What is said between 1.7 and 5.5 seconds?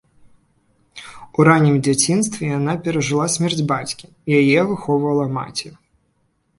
дзяцінстве яна перажыла смерць бацькі, яе выхоўвала